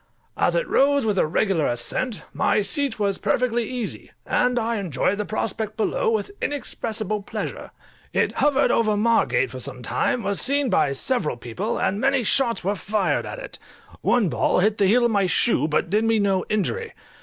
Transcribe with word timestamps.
As 0.35 0.55
it 0.55 0.67
rose 0.67 1.05
with 1.05 1.19
a 1.19 1.27
regular 1.27 1.67
ascent, 1.67 2.23
my 2.33 2.63
seat 2.63 2.97
was 2.97 3.19
perfectly 3.19 3.69
easy, 3.69 4.09
and 4.25 4.57
I 4.57 4.77
enjoyed 4.77 5.19
the 5.19 5.25
prospect 5.27 5.77
below 5.77 6.09
with 6.09 6.31
inexpressible 6.41 7.21
pleasure. 7.21 7.69
It 8.11 8.31
hovered 8.37 8.71
over 8.71 8.97
Margate 8.97 9.51
for 9.51 9.59
some 9.59 9.83
time, 9.83 10.23
was 10.23 10.41
seen 10.41 10.71
by 10.71 10.93
several 10.93 11.37
people, 11.37 11.77
and 11.77 12.01
many 12.01 12.23
shots 12.23 12.63
were 12.63 12.73
fired 12.73 13.27
at 13.27 13.37
it; 13.37 13.59
one 14.01 14.27
ball 14.27 14.57
hit 14.57 14.79
the 14.79 14.87
heel 14.87 15.05
of 15.05 15.11
my 15.11 15.27
shoe, 15.27 15.67
but 15.67 15.91
did 15.91 16.03
me 16.03 16.17
no 16.17 16.45
injury. 16.49 16.93